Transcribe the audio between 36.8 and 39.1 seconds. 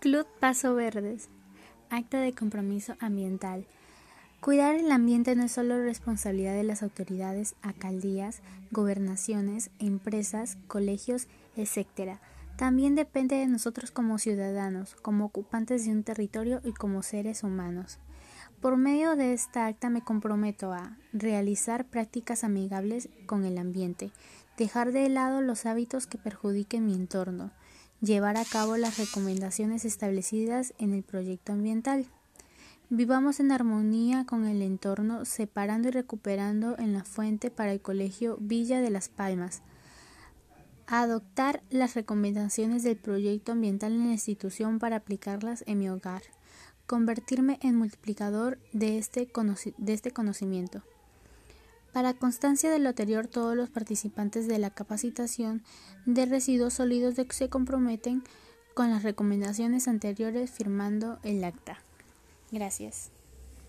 la fuente para el Colegio Villa de las